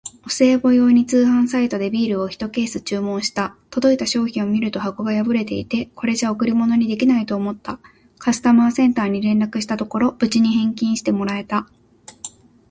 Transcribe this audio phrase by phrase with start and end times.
[0.25, 3.55] お歳暮用に通販サイトでビールをひとケース注文した。
[3.69, 7.77] 届いた商品を見ると箱が破れていて、これじゃ贈り物にできないと思った。
[8.17, 11.67] カスタマーセンターに連絡したところ、無事返金してもらえた！